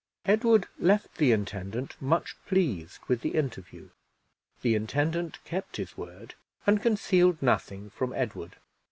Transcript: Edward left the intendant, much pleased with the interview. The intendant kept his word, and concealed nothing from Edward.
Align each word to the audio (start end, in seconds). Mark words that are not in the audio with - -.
Edward 0.25 0.65
left 0.79 1.17
the 1.19 1.31
intendant, 1.31 1.95
much 2.01 2.35
pleased 2.47 3.01
with 3.07 3.21
the 3.21 3.35
interview. 3.35 3.89
The 4.63 4.73
intendant 4.73 5.37
kept 5.43 5.77
his 5.77 5.95
word, 5.95 6.33
and 6.65 6.81
concealed 6.81 7.39
nothing 7.39 7.91
from 7.91 8.11
Edward. 8.13 8.55